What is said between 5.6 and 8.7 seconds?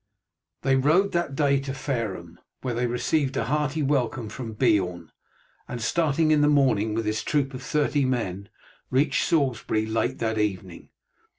and starting in the morning with his troop of thirty men,